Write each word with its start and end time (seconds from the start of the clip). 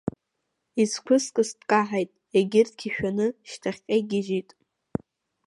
Изқәыскыз 0.81 1.49
дкаҳаит, 1.59 2.11
егьырҭгьы 2.37 2.89
шәаны 2.95 3.27
шьҭахьҟа 3.49 3.95
игьежьит. 3.99 4.49